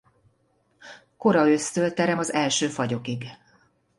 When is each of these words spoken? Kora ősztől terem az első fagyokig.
Kora 1.17 1.47
ősztől 1.49 1.93
terem 1.93 2.17
az 2.17 2.33
első 2.33 2.67
fagyokig. 2.67 3.25